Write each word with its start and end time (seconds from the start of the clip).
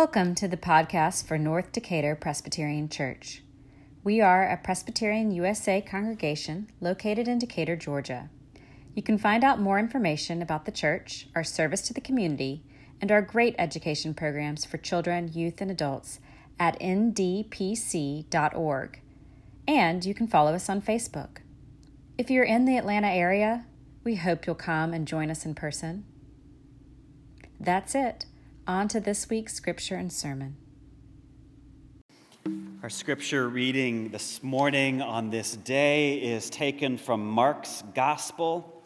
Welcome 0.00 0.34
to 0.36 0.48
the 0.48 0.56
podcast 0.56 1.26
for 1.26 1.36
North 1.36 1.72
Decatur 1.72 2.14
Presbyterian 2.14 2.88
Church. 2.88 3.42
We 4.02 4.22
are 4.22 4.48
a 4.48 4.56
Presbyterian 4.56 5.30
USA 5.30 5.82
congregation 5.82 6.72
located 6.80 7.28
in 7.28 7.38
Decatur, 7.38 7.76
Georgia. 7.76 8.30
You 8.94 9.02
can 9.02 9.18
find 9.18 9.44
out 9.44 9.60
more 9.60 9.78
information 9.78 10.40
about 10.40 10.64
the 10.64 10.72
church, 10.72 11.28
our 11.34 11.44
service 11.44 11.82
to 11.82 11.92
the 11.92 12.00
community, 12.00 12.62
and 12.98 13.12
our 13.12 13.20
great 13.20 13.54
education 13.58 14.14
programs 14.14 14.64
for 14.64 14.78
children, 14.78 15.32
youth, 15.34 15.60
and 15.60 15.70
adults 15.70 16.18
at 16.58 16.80
ndpc.org. 16.80 18.22
And 19.68 20.04
you 20.06 20.14
can 20.14 20.26
follow 20.28 20.54
us 20.54 20.70
on 20.70 20.80
Facebook. 20.80 21.42
If 22.16 22.30
you're 22.30 22.44
in 22.44 22.64
the 22.64 22.78
Atlanta 22.78 23.08
area, 23.08 23.66
we 24.02 24.14
hope 24.14 24.46
you'll 24.46 24.54
come 24.54 24.94
and 24.94 25.06
join 25.06 25.30
us 25.30 25.44
in 25.44 25.54
person. 25.54 26.06
That's 27.60 27.94
it. 27.94 28.24
On 28.66 28.88
to 28.88 29.00
this 29.00 29.28
week's 29.28 29.54
scripture 29.54 29.96
and 29.96 30.12
sermon. 30.12 30.56
Our 32.82 32.90
scripture 32.90 33.48
reading 33.48 34.10
this 34.10 34.42
morning 34.42 35.02
on 35.02 35.30
this 35.30 35.56
day 35.56 36.18
is 36.18 36.50
taken 36.50 36.96
from 36.96 37.26
Mark's 37.26 37.82
Gospel. 37.94 38.82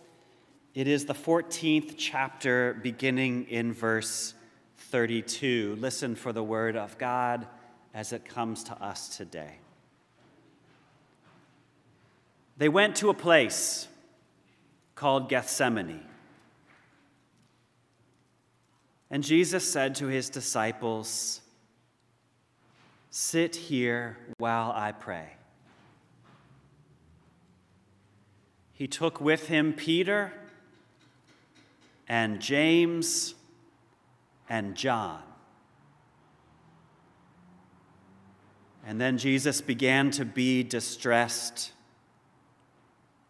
It 0.75 0.89
is 0.89 1.05
the 1.05 1.15
14th 1.15 1.95
chapter, 1.97 2.75
beginning 2.83 3.47
in 3.49 3.73
verse 3.73 4.35
32. 4.77 5.77
Listen 5.79 6.15
for 6.15 6.33
the 6.33 6.43
word 6.43 6.77
of 6.77 6.97
God 6.99 7.47
as 7.93 8.13
it 8.13 8.25
comes 8.25 8.65
to 8.65 8.83
us 8.83 9.17
today. 9.17 9.59
They 12.57 12.69
went 12.69 12.97
to 12.97 13.11
a 13.11 13.15
place 13.15 13.89
called 14.95 15.29
Gethsemane. 15.29 16.14
And 19.15 19.23
Jesus 19.23 19.71
said 19.71 19.95
to 19.95 20.09
his 20.09 20.29
disciples, 20.29 21.41
Sit 23.11 23.55
here 23.55 24.17
while 24.39 24.73
I 24.75 24.91
pray. 24.91 25.29
He 28.73 28.89
took 28.89 29.21
with 29.21 29.47
him 29.47 29.73
Peter 29.73 30.33
and 32.09 32.41
James 32.41 33.37
and 34.49 34.75
John. 34.75 35.23
And 38.85 39.01
then 39.01 39.17
Jesus 39.17 39.61
began 39.61 40.11
to 40.11 40.25
be 40.25 40.65
distressed 40.65 41.71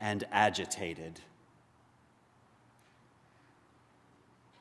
and 0.00 0.24
agitated. 0.32 1.20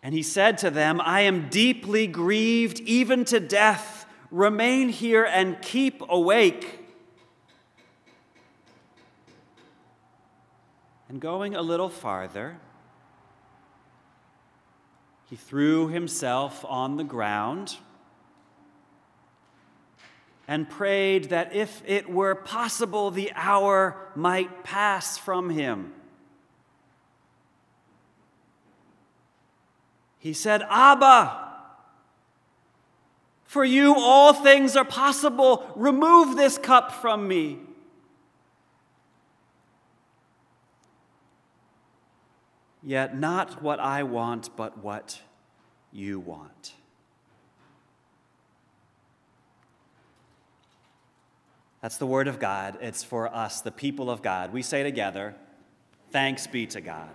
And 0.03 0.13
he 0.13 0.21
said 0.21 0.57
to 0.59 0.69
them, 0.69 0.99
I 0.99 1.21
am 1.21 1.47
deeply 1.47 2.07
grieved, 2.07 2.81
even 2.81 3.23
to 3.25 3.39
death. 3.39 4.05
Remain 4.29 4.89
here 4.89 5.23
and 5.23 5.61
keep 5.61 6.03
awake. 6.09 6.81
And 11.07 11.21
going 11.21 11.55
a 11.55 11.61
little 11.61 11.87
farther, 11.87 12.57
he 15.29 15.37
threw 15.37 15.87
himself 15.87 16.65
on 16.67 16.97
the 16.97 17.03
ground 17.05 17.77
and 20.49 20.69
prayed 20.69 21.29
that 21.29 21.55
if 21.55 21.81
it 21.85 22.09
were 22.09 22.35
possible, 22.35 23.09
the 23.09 23.31
hour 23.35 23.95
might 24.15 24.65
pass 24.65 25.17
from 25.17 25.49
him. 25.49 25.93
He 30.23 30.31
said, 30.31 30.61
Abba, 30.69 31.37
for 33.43 33.65
you 33.65 33.93
all 33.93 34.31
things 34.31 34.77
are 34.77 34.85
possible. 34.85 35.69
Remove 35.75 36.37
this 36.37 36.57
cup 36.57 36.93
from 36.93 37.27
me. 37.27 37.59
Yet 42.81 43.19
not 43.19 43.61
what 43.61 43.81
I 43.81 44.03
want, 44.03 44.55
but 44.55 44.77
what 44.77 45.19
you 45.91 46.21
want. 46.21 46.71
That's 51.81 51.97
the 51.97 52.07
word 52.07 52.29
of 52.29 52.39
God. 52.39 52.77
It's 52.79 53.03
for 53.03 53.27
us, 53.27 53.59
the 53.59 53.73
people 53.73 54.09
of 54.09 54.21
God. 54.21 54.53
We 54.53 54.61
say 54.61 54.83
together, 54.83 55.35
Thanks 56.11 56.47
be 56.47 56.65
to 56.67 56.79
God. 56.79 57.09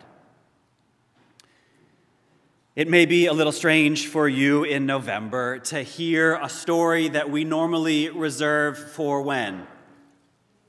It 2.78 2.86
may 2.86 3.06
be 3.06 3.26
a 3.26 3.32
little 3.32 3.50
strange 3.50 4.06
for 4.06 4.28
you 4.28 4.62
in 4.62 4.86
November 4.86 5.58
to 5.58 5.82
hear 5.82 6.38
a 6.40 6.48
story 6.48 7.08
that 7.08 7.28
we 7.28 7.42
normally 7.42 8.08
reserve 8.08 8.78
for 8.92 9.20
when? 9.22 9.66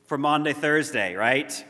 For 0.05 0.17
Maundy, 0.17 0.53
Thursday, 0.53 1.13
right? 1.13 1.63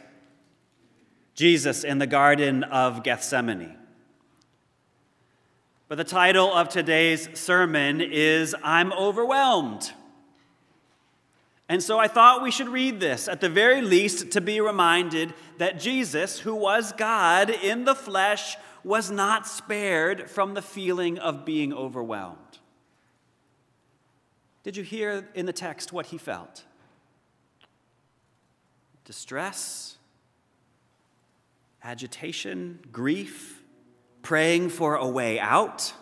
Jesus 1.35 1.83
in 1.83 1.97
the 1.97 2.07
Garden 2.07 2.63
of 2.63 3.03
Gethsemane. 3.03 3.75
But 5.89 5.97
the 5.97 6.05
title 6.05 6.53
of 6.53 6.69
today's 6.69 7.37
sermon 7.37 7.99
is 7.99 8.55
I'm 8.63 8.93
Overwhelmed. 8.93 9.91
And 11.67 11.83
so 11.83 11.99
I 11.99 12.07
thought 12.07 12.43
we 12.43 12.51
should 12.51 12.69
read 12.69 13.01
this, 13.01 13.27
at 13.27 13.41
the 13.41 13.49
very 13.49 13.81
least, 13.81 14.31
to 14.31 14.39
be 14.39 14.61
reminded 14.61 15.33
that 15.57 15.81
Jesus, 15.81 16.39
who 16.39 16.55
was 16.55 16.93
God 16.93 17.49
in 17.49 17.83
the 17.83 17.93
flesh, 17.93 18.55
was 18.83 19.11
not 19.11 19.47
spared 19.47 20.29
from 20.29 20.53
the 20.53 20.61
feeling 20.61 21.17
of 21.17 21.45
being 21.45 21.73
overwhelmed. 21.73 22.59
Did 24.63 24.77
you 24.77 24.83
hear 24.83 25.27
in 25.33 25.45
the 25.45 25.53
text 25.53 25.93
what 25.93 26.07
he 26.07 26.17
felt? 26.17 26.63
Distress, 29.05 29.97
agitation, 31.83 32.79
grief, 32.91 33.63
praying 34.21 34.69
for 34.69 34.95
a 34.95 35.07
way 35.07 35.39
out. 35.39 35.93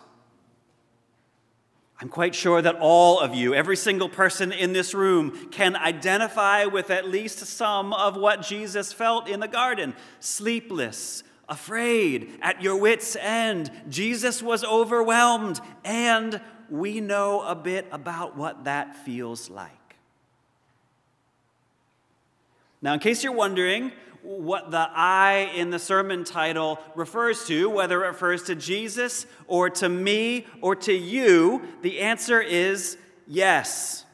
I'm 2.00 2.08
quite 2.08 2.34
sure 2.34 2.62
that 2.62 2.76
all 2.78 3.18
of 3.18 3.34
you, 3.34 3.54
every 3.54 3.76
single 3.76 4.08
person 4.08 4.52
in 4.52 4.72
this 4.72 4.94
room, 4.94 5.48
can 5.50 5.74
identify 5.74 6.64
with 6.64 6.90
at 6.90 7.08
least 7.08 7.38
some 7.38 7.92
of 7.92 8.16
what 8.16 8.42
Jesus 8.42 8.92
felt 8.92 9.28
in 9.28 9.40
the 9.40 9.48
garden 9.48 9.94
sleepless, 10.20 11.24
afraid, 11.48 12.38
at 12.42 12.62
your 12.62 12.76
wits' 12.76 13.16
end. 13.16 13.70
Jesus 13.88 14.42
was 14.42 14.64
overwhelmed, 14.64 15.60
and 15.84 16.40
we 16.70 17.00
know 17.00 17.42
a 17.42 17.54
bit 17.54 17.86
about 17.90 18.36
what 18.36 18.64
that 18.64 18.96
feels 18.96 19.48
like. 19.48 19.72
Now, 22.80 22.92
in 22.92 23.00
case 23.00 23.24
you're 23.24 23.32
wondering 23.32 23.92
what 24.22 24.70
the 24.70 24.88
I 24.92 25.50
in 25.54 25.70
the 25.70 25.78
sermon 25.78 26.24
title 26.24 26.78
refers 26.94 27.46
to, 27.46 27.68
whether 27.70 28.04
it 28.04 28.08
refers 28.08 28.44
to 28.44 28.54
Jesus 28.54 29.26
or 29.46 29.70
to 29.70 29.88
me 29.88 30.46
or 30.60 30.76
to 30.76 30.92
you, 30.92 31.62
the 31.82 32.00
answer 32.00 32.40
is 32.40 32.98
yes. 33.26 34.04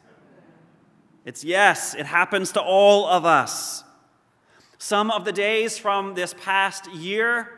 It's 1.24 1.44
yes, 1.44 1.94
it 1.94 2.06
happens 2.06 2.52
to 2.52 2.60
all 2.60 3.06
of 3.06 3.24
us. 3.24 3.83
Some 4.86 5.10
of 5.10 5.24
the 5.24 5.32
days 5.32 5.78
from 5.78 6.12
this 6.12 6.34
past 6.34 6.92
year 6.92 7.48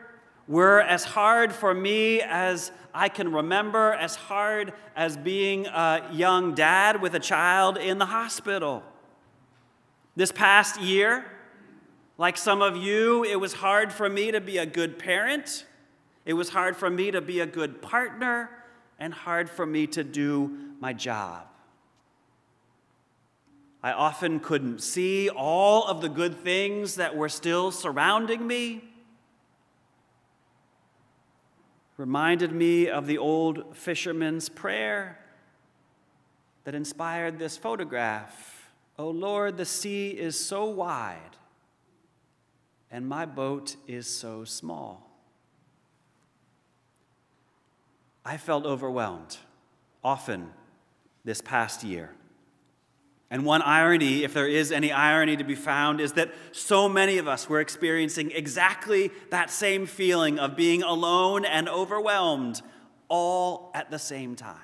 were 0.46 0.80
as 0.80 1.02
hard 1.02 1.52
for 1.52 1.74
me 1.74 2.20
as 2.20 2.70
I 2.94 3.08
can 3.08 3.32
remember, 3.32 3.94
as 3.94 4.14
hard 4.14 4.72
as 4.94 5.16
being 5.16 5.66
a 5.66 6.08
young 6.12 6.54
dad 6.54 7.02
with 7.02 7.16
a 7.16 7.18
child 7.18 7.78
in 7.78 7.98
the 7.98 8.06
hospital. 8.06 8.84
This 10.14 10.30
past 10.30 10.80
year, 10.80 11.24
like 12.16 12.36
some 12.36 12.62
of 12.62 12.76
you, 12.76 13.24
it 13.24 13.40
was 13.40 13.54
hard 13.54 13.92
for 13.92 14.08
me 14.08 14.30
to 14.30 14.40
be 14.40 14.58
a 14.58 14.66
good 14.66 14.96
parent. 14.96 15.66
It 16.24 16.34
was 16.34 16.50
hard 16.50 16.76
for 16.76 16.88
me 16.88 17.10
to 17.10 17.20
be 17.20 17.40
a 17.40 17.46
good 17.46 17.82
partner 17.82 18.50
and 19.00 19.12
hard 19.12 19.50
for 19.50 19.66
me 19.66 19.88
to 19.88 20.04
do 20.04 20.56
my 20.78 20.92
job. 20.92 21.48
I 23.86 23.92
often 23.92 24.40
couldn't 24.40 24.82
see 24.82 25.30
all 25.30 25.84
of 25.84 26.00
the 26.00 26.08
good 26.08 26.40
things 26.42 26.96
that 26.96 27.16
were 27.16 27.28
still 27.28 27.70
surrounding 27.70 28.44
me. 28.44 28.82
Reminded 31.96 32.50
me 32.50 32.88
of 32.88 33.06
the 33.06 33.18
old 33.18 33.76
fisherman's 33.76 34.48
prayer 34.48 35.20
that 36.64 36.74
inspired 36.74 37.38
this 37.38 37.56
photograph. 37.56 38.72
Oh 38.98 39.10
Lord, 39.10 39.56
the 39.56 39.64
sea 39.64 40.08
is 40.08 40.36
so 40.36 40.64
wide, 40.64 41.36
and 42.90 43.06
my 43.06 43.24
boat 43.24 43.76
is 43.86 44.08
so 44.08 44.42
small. 44.42 45.16
I 48.24 48.36
felt 48.36 48.66
overwhelmed 48.66 49.36
often 50.02 50.50
this 51.24 51.40
past 51.40 51.84
year. 51.84 52.15
And 53.30 53.44
one 53.44 53.62
irony, 53.62 54.22
if 54.22 54.34
there 54.34 54.46
is 54.46 54.70
any 54.70 54.92
irony 54.92 55.36
to 55.36 55.44
be 55.44 55.56
found, 55.56 56.00
is 56.00 56.12
that 56.12 56.32
so 56.52 56.88
many 56.88 57.18
of 57.18 57.26
us 57.26 57.48
were 57.48 57.60
experiencing 57.60 58.30
exactly 58.30 59.10
that 59.30 59.50
same 59.50 59.86
feeling 59.86 60.38
of 60.38 60.54
being 60.54 60.82
alone 60.82 61.44
and 61.44 61.68
overwhelmed 61.68 62.62
all 63.08 63.70
at 63.74 63.90
the 63.90 63.98
same 63.98 64.36
time. 64.36 64.60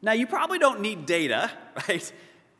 Now, 0.00 0.12
you 0.12 0.26
probably 0.26 0.58
don't 0.58 0.80
need 0.80 1.06
data, 1.06 1.50
right? 1.88 2.12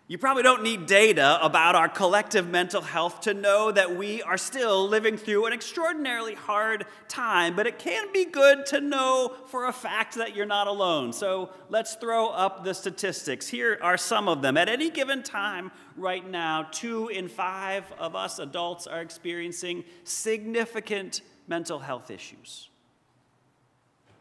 You 0.09 0.19
probably 0.19 0.43
don't 0.43 0.65
need 0.65 0.87
data 0.87 1.39
about 1.41 1.75
our 1.75 1.89
collective 1.89 2.49
mental 2.49 2.83
health 2.83 3.23
to 3.23 3.35
know 3.35 3.71
that 3.71 3.97
we 3.97 4.21
are 4.23 4.37
still 4.37 4.87
living 4.89 5.17
through 5.17 5.47
an 5.47 5.53
extraordinarily 5.53 6.35
hard 6.35 6.87
time, 7.09 7.55
but 7.55 7.69
it 7.69 7.79
can 7.79 8.13
be 8.13 8.25
good 8.25 8.67
to 8.67 8.81
know 8.81 9.35
for 9.47 9.67
a 9.67 9.73
fact 9.73 10.17
that 10.17 10.35
you're 10.35 10.45
not 10.45 10.67
alone. 10.67 11.13
So 11.13 11.51
let's 11.69 11.95
throw 11.95 12.29
up 12.29 12.65
the 12.65 12.75
statistics. 12.75 13.49
Here 13.49 13.79
are 13.81 13.97
some 13.97 14.29
of 14.29 14.43
them. 14.43 14.57
At 14.57 14.69
any 14.69 14.91
given 14.91 15.23
time, 15.23 15.71
right 15.97 16.29
now, 16.29 16.65
two 16.73 17.09
in 17.09 17.29
five 17.29 17.91
of 17.99 18.17
us 18.17 18.41
adults 18.41 18.89
are 18.89 19.01
experiencing 19.01 19.85
significant 20.03 21.21
mental 21.47 21.79
health 21.79 22.11
issues. 22.11 22.69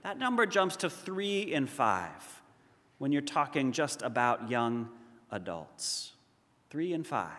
That 0.04 0.20
number 0.20 0.46
jumps 0.46 0.78
to 0.78 0.90
three 0.92 1.42
in 1.42 1.66
five 1.66 2.42
when 3.00 3.12
you're 3.12 3.22
talking 3.24 3.72
just 3.72 4.04
about 4.04 4.50
young 4.50 4.90
adults. 5.32 6.12
Three 6.70 6.94
in 6.94 7.04
five. 7.04 7.30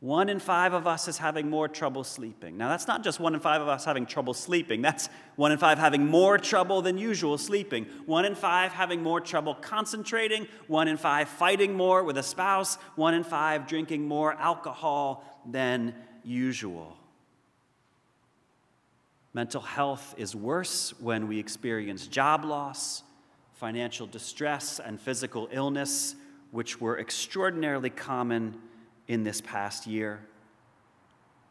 One 0.00 0.28
in 0.28 0.40
five 0.40 0.72
of 0.72 0.88
us 0.88 1.06
is 1.06 1.18
having 1.18 1.48
more 1.48 1.68
trouble 1.68 2.02
sleeping. 2.02 2.58
Now, 2.58 2.68
that's 2.68 2.88
not 2.88 3.04
just 3.04 3.20
one 3.20 3.34
in 3.34 3.40
five 3.40 3.62
of 3.62 3.68
us 3.68 3.84
having 3.84 4.04
trouble 4.04 4.34
sleeping. 4.34 4.82
That's 4.82 5.08
one 5.36 5.52
in 5.52 5.58
five 5.58 5.78
having 5.78 6.04
more 6.06 6.38
trouble 6.38 6.82
than 6.82 6.98
usual 6.98 7.38
sleeping. 7.38 7.86
One 8.06 8.24
in 8.24 8.34
five 8.34 8.72
having 8.72 9.00
more 9.00 9.20
trouble 9.20 9.54
concentrating. 9.54 10.48
One 10.66 10.88
in 10.88 10.96
five 10.96 11.28
fighting 11.28 11.74
more 11.74 12.02
with 12.02 12.18
a 12.18 12.22
spouse. 12.24 12.78
One 12.96 13.14
in 13.14 13.22
five 13.22 13.68
drinking 13.68 14.08
more 14.08 14.32
alcohol 14.32 15.24
than 15.48 15.94
usual. 16.24 16.96
Mental 19.34 19.60
health 19.60 20.16
is 20.18 20.34
worse 20.34 20.92
when 21.00 21.28
we 21.28 21.38
experience 21.38 22.08
job 22.08 22.44
loss, 22.44 23.04
financial 23.62 24.08
distress, 24.08 24.80
and 24.84 25.00
physical 25.00 25.48
illness, 25.52 26.16
which 26.50 26.80
were 26.80 26.98
extraordinarily 26.98 27.90
common 27.90 28.60
in 29.06 29.22
this 29.22 29.40
past 29.40 29.86
year. 29.86 30.18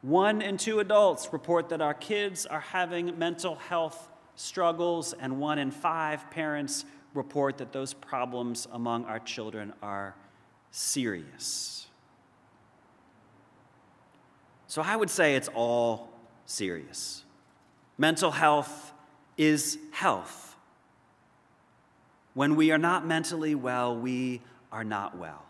One 0.02 0.42
in 0.42 0.58
two 0.58 0.82
adults 0.82 1.32
report 1.32 1.70
that 1.70 1.80
our 1.80 1.94
kids 1.94 2.46
are 2.46 2.60
having 2.60 3.18
mental 3.18 3.56
health 3.56 4.10
struggles, 4.36 5.14
and 5.14 5.40
one 5.40 5.58
in 5.58 5.72
five 5.72 6.30
parents 6.32 6.84
report 7.14 7.58
that 7.60 7.72
those 7.72 7.94
problems 7.94 8.68
among 8.74 9.06
our 9.06 9.20
children 9.20 9.72
are 9.82 10.14
serious. 10.70 11.88
So 14.68 14.82
I 14.82 14.98
would 14.98 15.10
say 15.10 15.36
it's 15.36 15.50
all 15.56 16.10
serious. 16.46 17.24
Mental 17.98 18.32
health 18.32 18.92
is 19.38 19.78
health. 19.92 20.51
When 22.34 22.56
we 22.56 22.72
are 22.72 22.78
not 22.78 23.06
mentally 23.06 23.56
well, 23.56 23.96
we 23.96 24.42
are 24.72 24.84
not 24.84 25.18
well. 25.18 25.46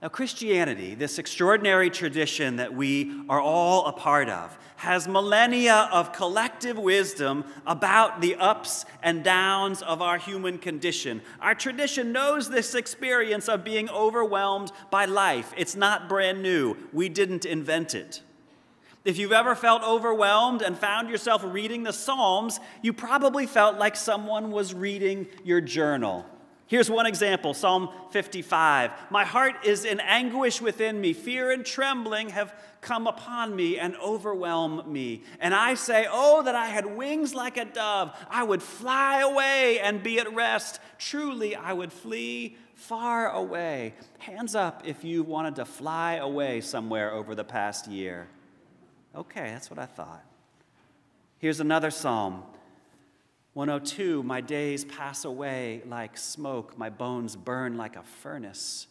Now, 0.00 0.08
Christianity, 0.08 0.94
this 0.94 1.18
extraordinary 1.18 1.90
tradition 1.90 2.56
that 2.56 2.72
we 2.72 3.24
are 3.28 3.40
all 3.40 3.86
a 3.86 3.92
part 3.92 4.28
of, 4.28 4.56
has 4.76 5.08
millennia 5.08 5.88
of 5.92 6.12
collective 6.12 6.78
wisdom 6.78 7.44
about 7.66 8.20
the 8.20 8.36
ups 8.36 8.84
and 9.02 9.24
downs 9.24 9.82
of 9.82 10.00
our 10.00 10.16
human 10.16 10.58
condition. 10.58 11.20
Our 11.40 11.56
tradition 11.56 12.12
knows 12.12 12.48
this 12.48 12.76
experience 12.76 13.48
of 13.48 13.64
being 13.64 13.90
overwhelmed 13.90 14.70
by 14.88 15.06
life. 15.06 15.52
It's 15.56 15.74
not 15.74 16.08
brand 16.08 16.42
new, 16.42 16.76
we 16.92 17.08
didn't 17.08 17.44
invent 17.44 17.96
it. 17.96 18.22
If 19.08 19.16
you've 19.16 19.32
ever 19.32 19.54
felt 19.54 19.82
overwhelmed 19.84 20.60
and 20.60 20.76
found 20.76 21.08
yourself 21.08 21.42
reading 21.42 21.82
the 21.82 21.94
Psalms, 21.94 22.60
you 22.82 22.92
probably 22.92 23.46
felt 23.46 23.78
like 23.78 23.96
someone 23.96 24.50
was 24.50 24.74
reading 24.74 25.28
your 25.44 25.62
journal. 25.62 26.26
Here's 26.66 26.90
one 26.90 27.06
example 27.06 27.54
Psalm 27.54 27.88
55. 28.10 28.90
My 29.08 29.24
heart 29.24 29.64
is 29.64 29.86
in 29.86 29.98
anguish 30.00 30.60
within 30.60 31.00
me. 31.00 31.14
Fear 31.14 31.52
and 31.52 31.64
trembling 31.64 32.28
have 32.28 32.52
come 32.82 33.06
upon 33.06 33.56
me 33.56 33.78
and 33.78 33.96
overwhelm 33.96 34.92
me. 34.92 35.22
And 35.40 35.54
I 35.54 35.72
say, 35.72 36.06
Oh, 36.10 36.42
that 36.42 36.54
I 36.54 36.66
had 36.66 36.84
wings 36.84 37.34
like 37.34 37.56
a 37.56 37.64
dove. 37.64 38.14
I 38.28 38.42
would 38.42 38.62
fly 38.62 39.20
away 39.20 39.80
and 39.80 40.02
be 40.02 40.20
at 40.20 40.34
rest. 40.34 40.80
Truly, 40.98 41.56
I 41.56 41.72
would 41.72 41.94
flee 41.94 42.58
far 42.74 43.30
away. 43.30 43.94
Hands 44.18 44.54
up 44.54 44.82
if 44.84 45.02
you 45.02 45.22
wanted 45.22 45.56
to 45.56 45.64
fly 45.64 46.16
away 46.16 46.60
somewhere 46.60 47.10
over 47.10 47.34
the 47.34 47.42
past 47.42 47.88
year. 47.88 48.28
Okay, 49.14 49.50
that's 49.50 49.70
what 49.70 49.78
I 49.78 49.86
thought. 49.86 50.24
Here's 51.38 51.60
another 51.60 51.90
psalm 51.90 52.42
102 53.54 54.22
My 54.22 54.40
days 54.40 54.84
pass 54.84 55.24
away 55.24 55.82
like 55.86 56.16
smoke, 56.16 56.76
my 56.78 56.90
bones 56.90 57.36
burn 57.36 57.76
like 57.76 57.96
a 57.96 58.02
furnace. 58.02 58.86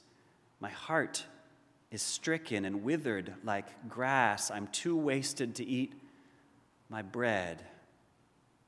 My 0.59 0.69
heart 0.69 1.25
is 1.91 2.01
stricken 2.01 2.65
and 2.65 2.83
withered 2.83 3.33
like 3.43 3.67
grass. 3.87 4.51
I'm 4.51 4.67
too 4.67 4.97
wasted 4.97 5.55
to 5.55 5.65
eat 5.65 5.93
my 6.89 7.01
bread. 7.01 7.63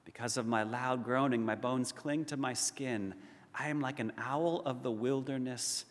Because 0.06 0.38
of 0.38 0.48
my 0.48 0.63
loud 0.63 1.04
groaning, 1.04 1.45
my 1.45 1.56
bones 1.56 1.92
cling 1.92 2.25
to 2.25 2.38
my 2.38 2.54
skin. 2.54 3.13
I 3.54 3.69
am 3.69 3.81
like 3.81 4.00
an 4.00 4.13
owl 4.18 4.62
of 4.66 4.84
the 4.84 4.92
wilderness, 4.92 5.86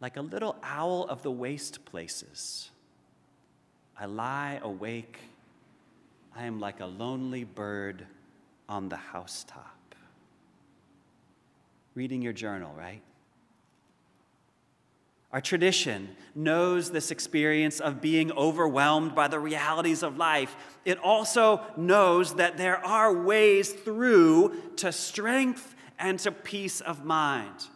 like 0.00 0.16
a 0.16 0.22
little 0.22 0.56
owl 0.62 1.04
of 1.04 1.22
the 1.22 1.30
waste 1.30 1.84
places. 1.84 2.70
I 4.00 4.06
lie 4.06 4.58
awake. 4.62 5.18
I 6.34 6.44
am 6.44 6.58
like 6.58 6.80
a 6.80 6.86
lonely 6.86 7.44
bird 7.44 8.06
on 8.66 8.88
the 8.88 8.96
housetop. 8.96 9.76
Reading 11.94 12.22
your 12.22 12.32
journal, 12.32 12.72
right? 12.78 13.02
Our 15.32 15.40
tradition 15.40 16.16
knows 16.34 16.90
this 16.90 17.10
experience 17.10 17.78
of 17.78 18.00
being 18.00 18.32
overwhelmed 18.32 19.14
by 19.14 19.28
the 19.28 19.38
realities 19.38 20.02
of 20.02 20.16
life. 20.16 20.56
It 20.84 20.98
also 20.98 21.60
knows 21.76 22.36
that 22.36 22.56
there 22.56 22.84
are 22.84 23.12
ways 23.12 23.70
through 23.70 24.54
to 24.76 24.92
strength 24.92 25.74
and 25.98 26.18
to 26.20 26.32
peace 26.32 26.80
of 26.80 27.04
mind. 27.04 27.66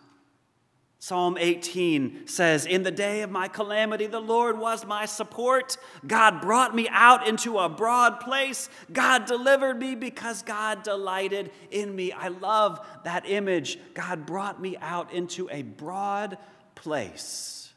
Psalm 1.04 1.36
18 1.38 2.26
says, 2.26 2.64
In 2.64 2.82
the 2.82 2.90
day 2.90 3.20
of 3.20 3.30
my 3.30 3.46
calamity, 3.46 4.06
the 4.06 4.20
Lord 4.20 4.58
was 4.58 4.86
my 4.86 5.04
support. 5.04 5.76
God 6.06 6.40
brought 6.40 6.74
me 6.74 6.88
out 6.88 7.28
into 7.28 7.58
a 7.58 7.68
broad 7.68 8.20
place. 8.20 8.70
God 8.90 9.26
delivered 9.26 9.78
me 9.78 9.96
because 9.96 10.40
God 10.40 10.82
delighted 10.82 11.50
in 11.70 11.94
me. 11.94 12.10
I 12.10 12.28
love 12.28 12.80
that 13.04 13.28
image. 13.28 13.78
God 13.92 14.24
brought 14.24 14.62
me 14.62 14.78
out 14.78 15.12
into 15.12 15.46
a 15.50 15.60
broad 15.60 16.38
place. 16.74 17.74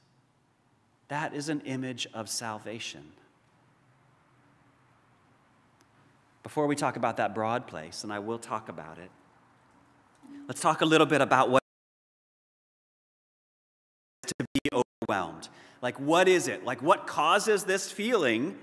That 1.10 1.36
is 1.36 1.50
an 1.50 1.60
image 1.66 2.08
of 2.14 2.30
salvation. 2.30 3.12
Before 6.44 6.66
we 6.66 6.78
talk 6.78 6.96
about 6.96 7.18
that 7.18 7.36
broad 7.36 7.68
place, 7.68 8.06
and 8.06 8.14
I 8.14 8.20
will 8.20 8.40
talk 8.40 8.70
about 8.70 8.98
it, 9.00 9.12
let's 10.48 10.62
talk 10.62 10.80
a 10.80 10.86
little 10.86 11.08
bit 11.08 11.20
about 11.20 11.50
what 11.50 11.62
to 14.40 14.46
be 14.54 14.70
overwhelmed. 14.72 15.50
Like, 15.82 16.00
what 16.00 16.28
is 16.28 16.48
it? 16.48 16.64
Like, 16.64 16.82
what 16.82 17.08
causes 17.08 17.64
this 17.64 17.92
feeling? 17.92 18.58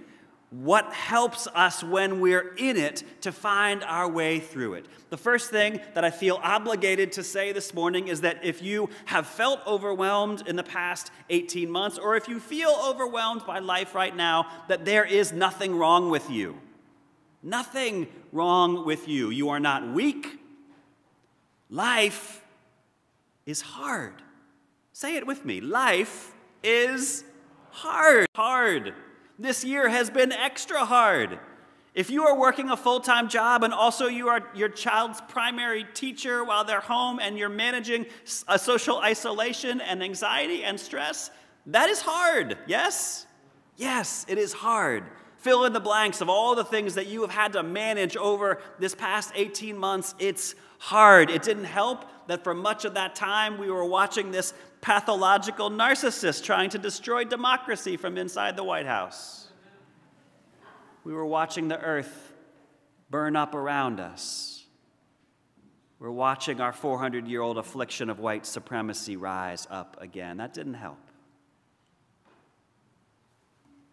What 0.50 0.92
helps 0.92 1.48
us 1.48 1.82
when 1.82 2.20
we're 2.20 2.54
in 2.54 2.76
it 2.76 3.02
to 3.22 3.32
find 3.32 3.82
our 3.82 4.08
way 4.08 4.38
through 4.38 4.74
it? 4.74 4.86
The 5.10 5.16
first 5.16 5.50
thing 5.50 5.80
that 5.94 6.04
I 6.04 6.10
feel 6.10 6.38
obligated 6.42 7.12
to 7.12 7.24
say 7.24 7.52
this 7.52 7.74
morning 7.74 8.08
is 8.08 8.20
that 8.20 8.44
if 8.44 8.62
you 8.62 8.88
have 9.06 9.26
felt 9.26 9.66
overwhelmed 9.66 10.46
in 10.46 10.54
the 10.54 10.62
past 10.62 11.10
18 11.30 11.68
months, 11.68 11.98
or 11.98 12.14
if 12.14 12.28
you 12.28 12.38
feel 12.38 12.76
overwhelmed 12.84 13.44
by 13.46 13.58
life 13.58 13.94
right 13.94 14.14
now, 14.14 14.46
that 14.68 14.84
there 14.84 15.04
is 15.04 15.32
nothing 15.32 15.74
wrong 15.76 16.08
with 16.08 16.30
you. 16.30 16.56
Nothing 17.42 18.06
wrong 18.32 18.86
with 18.86 19.08
you. 19.08 19.30
You 19.30 19.50
are 19.50 19.60
not 19.60 19.92
weak. 19.92 20.38
Life 21.68 22.44
is 23.44 23.60
hard. 23.60 24.14
Say 24.96 25.16
it 25.16 25.26
with 25.26 25.44
me. 25.44 25.60
Life 25.60 26.32
is 26.62 27.24
hard. 27.70 28.28
Hard. 28.36 28.94
This 29.40 29.64
year 29.64 29.88
has 29.88 30.08
been 30.08 30.30
extra 30.30 30.84
hard. 30.84 31.40
If 31.96 32.10
you 32.10 32.28
are 32.28 32.38
working 32.38 32.70
a 32.70 32.76
full 32.76 33.00
time 33.00 33.28
job 33.28 33.64
and 33.64 33.74
also 33.74 34.06
you 34.06 34.28
are 34.28 34.48
your 34.54 34.68
child's 34.68 35.20
primary 35.22 35.84
teacher 35.94 36.44
while 36.44 36.64
they're 36.64 36.78
home 36.78 37.18
and 37.18 37.36
you're 37.36 37.48
managing 37.48 38.06
a 38.46 38.56
social 38.56 38.98
isolation 38.98 39.80
and 39.80 40.00
anxiety 40.00 40.62
and 40.62 40.78
stress, 40.78 41.32
that 41.66 41.90
is 41.90 42.00
hard. 42.00 42.56
Yes? 42.68 43.26
Yes, 43.76 44.24
it 44.28 44.38
is 44.38 44.52
hard. 44.52 45.02
Fill 45.38 45.64
in 45.64 45.72
the 45.72 45.80
blanks 45.80 46.20
of 46.20 46.28
all 46.28 46.54
the 46.54 46.64
things 46.64 46.94
that 46.94 47.08
you 47.08 47.22
have 47.22 47.32
had 47.32 47.54
to 47.54 47.64
manage 47.64 48.16
over 48.16 48.60
this 48.78 48.94
past 48.94 49.32
18 49.34 49.76
months. 49.76 50.14
It's 50.20 50.54
hard. 50.78 51.30
It 51.30 51.42
didn't 51.42 51.64
help 51.64 52.04
that 52.26 52.44
for 52.44 52.54
much 52.54 52.84
of 52.84 52.94
that 52.94 53.14
time 53.14 53.58
we 53.58 53.70
were 53.70 53.84
watching 53.84 54.30
this 54.30 54.54
pathological 54.84 55.70
narcissist 55.70 56.44
trying 56.44 56.68
to 56.68 56.76
destroy 56.76 57.24
democracy 57.24 57.96
from 57.96 58.18
inside 58.18 58.54
the 58.54 58.62
White 58.62 58.84
House. 58.84 59.48
We 61.04 61.14
were 61.14 61.24
watching 61.24 61.68
the 61.68 61.80
earth 61.80 62.34
burn 63.08 63.34
up 63.34 63.54
around 63.54 63.98
us. 63.98 64.66
We're 65.98 66.10
watching 66.10 66.60
our 66.60 66.74
400 66.74 67.26
year 67.26 67.40
old 67.40 67.56
affliction 67.56 68.10
of 68.10 68.18
white 68.18 68.44
supremacy 68.44 69.16
rise 69.16 69.66
up 69.70 69.96
again. 70.02 70.36
That 70.36 70.52
didn't 70.52 70.74
help. 70.74 70.98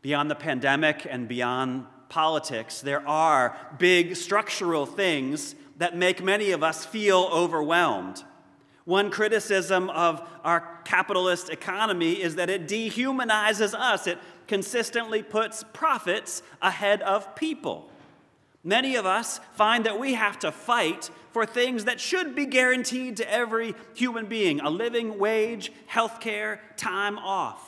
Beyond 0.01 0.29
the 0.29 0.35
pandemic 0.35 1.07
and 1.09 1.25
beyond 1.25 1.85
politics, 2.09 2.81
there 2.81 3.07
are 3.07 3.55
big 3.77 4.17
structural 4.17 4.85
things 4.85 5.55
that 5.77 5.95
make 5.95 6.21
many 6.21 6.51
of 6.51 6.63
us 6.63 6.85
feel 6.85 7.29
overwhelmed. 7.31 8.25
One 8.85 9.11
criticism 9.11 9.89
of 9.89 10.27
our 10.43 10.79
capitalist 10.85 11.49
economy 11.49 12.13
is 12.13 12.35
that 12.35 12.49
it 12.49 12.67
dehumanizes 12.67 13.73
us. 13.73 14.07
It 14.07 14.17
consistently 14.47 15.21
puts 15.21 15.63
profits 15.71 16.41
ahead 16.61 17.01
of 17.03 17.35
people. 17.35 17.89
Many 18.63 18.95
of 18.95 19.05
us 19.05 19.39
find 19.53 19.85
that 19.85 19.99
we 19.99 20.13
have 20.13 20.37
to 20.39 20.51
fight 20.51 21.09
for 21.31 21.45
things 21.45 21.85
that 21.85 21.99
should 21.99 22.35
be 22.35 22.45
guaranteed 22.45 23.17
to 23.17 23.31
every 23.31 23.73
human 23.95 24.25
being 24.25 24.59
a 24.59 24.69
living 24.69 25.17
wage, 25.17 25.71
health 25.87 26.19
care, 26.19 26.61
time 26.75 27.17
off. 27.17 27.67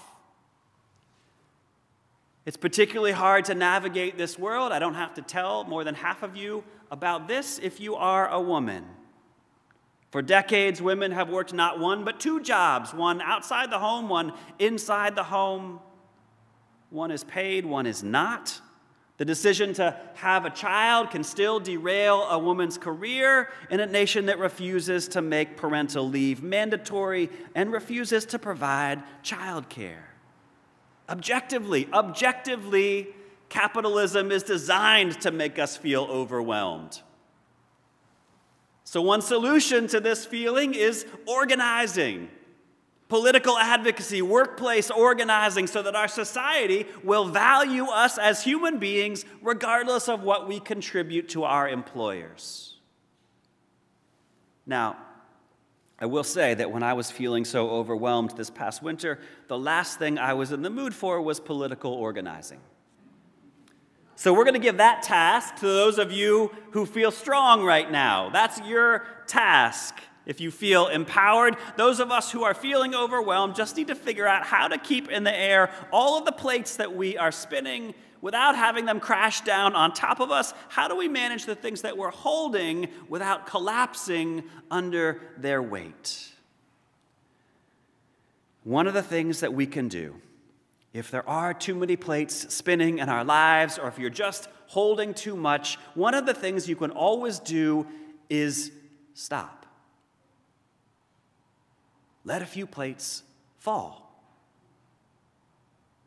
It's 2.46 2.58
particularly 2.58 3.14
hard 3.14 3.46
to 3.46 3.56
navigate 3.56 4.18
this 4.18 4.38
world. 4.38 4.72
I 4.72 4.80
don't 4.80 4.96
have 4.96 5.14
to 5.14 5.22
tell 5.22 5.64
more 5.64 5.84
than 5.84 5.96
half 5.96 6.24
of 6.24 6.36
you 6.36 6.64
about 6.92 7.28
this 7.28 7.58
if 7.60 7.80
you 7.80 7.96
are 7.96 8.28
a 8.28 8.42
woman. 8.42 8.86
For 10.14 10.22
decades, 10.22 10.80
women 10.80 11.12
have 11.14 11.32
worked 11.32 11.54
not 11.54 11.80
one 11.80 12.04
but 12.04 12.20
two 12.20 12.40
jobs 12.40 12.94
one 12.94 13.20
outside 13.20 13.72
the 13.72 13.80
home, 13.80 14.10
one 14.10 14.32
inside 14.60 15.16
the 15.16 15.24
home. 15.24 15.80
One 16.92 17.10
is 17.10 17.24
paid, 17.24 17.66
one 17.66 17.88
is 17.88 18.04
not. 18.04 18.62
The 19.18 19.26
decision 19.26 19.74
to 19.74 20.00
have 20.14 20.46
a 20.46 20.52
child 20.52 21.10
can 21.10 21.24
still 21.24 21.60
derail 21.60 22.28
a 22.30 22.38
woman's 22.38 22.78
career 22.78 23.50
in 23.72 23.80
a 23.80 23.88
nation 23.88 24.28
that 24.28 24.38
refuses 24.38 25.08
to 25.08 25.24
make 25.24 25.58
parental 25.58 26.08
leave 26.08 26.44
mandatory 26.44 27.32
and 27.56 27.72
refuses 27.72 28.24
to 28.28 28.38
provide 28.38 29.02
childcare. 29.24 30.04
Objectively, 31.10 31.90
objectively, 31.92 33.08
capitalism 33.50 34.32
is 34.32 34.44
designed 34.44 35.20
to 35.22 35.32
make 35.32 35.58
us 35.58 35.76
feel 35.76 36.04
overwhelmed. 36.04 37.02
So, 38.84 39.02
one 39.02 39.22
solution 39.22 39.88
to 39.88 40.00
this 40.00 40.26
feeling 40.26 40.74
is 40.74 41.06
organizing, 41.26 42.30
political 43.08 43.58
advocacy, 43.58 44.22
workplace 44.22 44.92
organizing, 44.92 45.68
so 45.68 45.82
that 45.82 45.96
our 45.96 46.08
society 46.08 46.86
will 47.04 47.26
value 47.26 47.86
us 47.86 48.18
as 48.18 48.44
human 48.44 48.80
beings 48.80 49.26
regardless 49.42 50.10
of 50.10 50.24
what 50.24 50.48
we 50.48 50.60
contribute 50.60 51.30
to 51.30 51.44
our 51.44 51.68
employers. 51.68 52.78
Now, 54.66 54.98
I 56.00 56.06
will 56.06 56.24
say 56.24 56.54
that 56.54 56.72
when 56.72 56.84
I 56.84 56.94
was 56.94 57.10
feeling 57.10 57.46
so 57.46 57.70
overwhelmed 57.70 58.32
this 58.32 58.50
past 58.50 58.84
winter, 58.84 59.20
the 59.48 59.58
last 59.58 60.00
thing 60.00 60.18
I 60.18 60.34
was 60.34 60.52
in 60.52 60.62
the 60.62 60.70
mood 60.70 60.94
for 60.94 61.22
was 61.22 61.40
political 61.40 61.94
organizing. 61.94 62.60
So 64.16 64.34
we're 64.34 64.44
going 64.44 64.54
to 64.54 64.60
give 64.60 64.78
that 64.78 65.04
task 65.04 65.56
to 65.58 65.66
those 65.66 65.98
of 65.98 66.12
you 66.12 66.52
who 66.72 66.86
feel 66.86 67.12
strong 67.12 67.64
right 67.64 67.92
now. 67.92 68.30
That's 68.30 68.62
your 68.62 69.06
task. 69.28 70.00
If 70.26 70.40
you 70.40 70.52
feel 70.52 70.88
empowered, 70.88 71.58
those 71.76 72.00
of 72.00 72.12
us 72.12 72.32
who 72.32 72.44
are 72.44 72.54
feeling 72.54 72.96
overwhelmed 72.96 73.56
just 73.56 73.76
need 73.76 73.88
to 73.88 73.96
figure 73.96 74.28
out 74.28 74.46
how 74.46 74.68
to 74.68 74.78
keep 74.78 75.10
in 75.10 75.24
the 75.24 75.36
air 75.36 75.72
all 75.92 76.18
of 76.18 76.26
the 76.26 76.32
plates 76.32 76.78
that 76.78 76.96
we 76.96 77.18
are 77.18 77.32
spinning 77.32 77.94
without 78.22 78.56
having 78.56 78.86
them 78.86 79.02
crash 79.02 79.42
down 79.42 79.76
on 79.76 79.94
top 79.94 80.22
of 80.22 80.32
us? 80.32 80.54
How 80.70 80.88
do 80.88 80.96
we 80.96 81.10
manage 81.10 81.46
the 81.46 81.56
things 81.56 81.82
that 81.82 81.98
we're 81.98 82.10
holding 82.10 82.88
without 83.10 83.46
collapsing 83.46 84.44
under 84.72 85.20
their 85.38 85.62
weight? 85.62 86.30
One 88.64 88.88
of 88.88 88.94
the 88.94 89.04
things 89.04 89.42
that 89.42 89.54
we 89.54 89.68
can 89.68 89.90
do, 89.90 90.16
if 90.94 91.10
there 91.10 91.28
are 91.28 91.54
too 91.54 91.74
many 91.74 91.96
plates 91.96 92.54
spinning 92.54 93.00
in 93.00 93.10
our 93.10 93.24
lives, 93.24 93.80
or 93.80 93.88
if 93.88 93.98
you're 93.98 94.12
just 94.12 94.48
holding 94.68 95.14
too 95.14 95.36
much, 95.36 95.78
one 95.96 96.14
of 96.14 96.28
the 96.28 96.34
things 96.34 96.70
you 96.70 96.76
can 96.76 96.92
always 96.92 97.40
do 97.40 97.88
is 98.30 98.72
stop. 99.16 99.66
Let 102.24 102.42
a 102.42 102.46
few 102.46 102.68
plates 102.68 103.24
fall. 103.58 104.04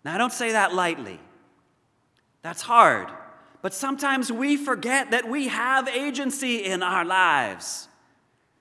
Now, 0.04 0.14
I 0.14 0.18
don't 0.18 0.32
say 0.32 0.52
that 0.52 0.72
lightly. 0.72 1.18
That's 2.42 2.62
hard. 2.62 3.08
But 3.62 3.74
sometimes 3.74 4.30
we 4.30 4.56
forget 4.56 5.10
that 5.10 5.28
we 5.28 5.48
have 5.48 5.88
agency 5.88 6.64
in 6.64 6.84
our 6.84 7.04
lives. 7.04 7.88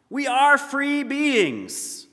We 0.10 0.26
are 0.26 0.58
free 0.58 1.04
beings. 1.04 2.08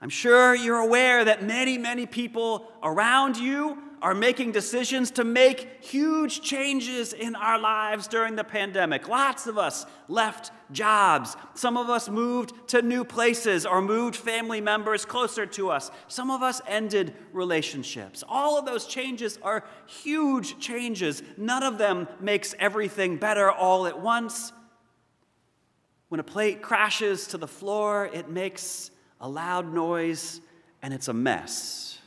I'm 0.00 0.08
sure 0.08 0.54
you're 0.54 0.78
aware 0.78 1.24
that 1.24 1.42
many, 1.42 1.76
many 1.76 2.06
people 2.06 2.72
around 2.82 3.36
you 3.36 3.76
are 4.02 4.14
making 4.14 4.50
decisions 4.50 5.10
to 5.10 5.24
make 5.24 5.84
huge 5.84 6.40
changes 6.40 7.12
in 7.12 7.36
our 7.36 7.58
lives 7.58 8.06
during 8.06 8.34
the 8.34 8.44
pandemic. 8.44 9.08
Lots 9.08 9.46
of 9.46 9.58
us 9.58 9.84
left 10.08 10.52
jobs. 10.72 11.36
Some 11.52 11.76
of 11.76 11.90
us 11.90 12.08
moved 12.08 12.68
to 12.68 12.80
new 12.80 13.04
places 13.04 13.66
or 13.66 13.82
moved 13.82 14.16
family 14.16 14.62
members 14.62 15.04
closer 15.04 15.44
to 15.44 15.70
us. 15.70 15.90
Some 16.08 16.30
of 16.30 16.42
us 16.42 16.62
ended 16.66 17.14
relationships. 17.34 18.24
All 18.26 18.58
of 18.58 18.64
those 18.64 18.86
changes 18.86 19.38
are 19.42 19.64
huge 19.86 20.58
changes. 20.58 21.22
None 21.36 21.62
of 21.62 21.76
them 21.76 22.08
makes 22.20 22.54
everything 22.58 23.18
better 23.18 23.50
all 23.50 23.86
at 23.86 24.00
once. 24.00 24.52
When 26.08 26.20
a 26.20 26.24
plate 26.24 26.62
crashes 26.62 27.26
to 27.28 27.38
the 27.38 27.46
floor, 27.46 28.08
it 28.14 28.30
makes 28.30 28.90
a 29.20 29.28
loud 29.28 29.72
noise 29.72 30.40
and 30.82 30.94
it's 30.94 31.08
a 31.08 31.12
mess. 31.12 31.98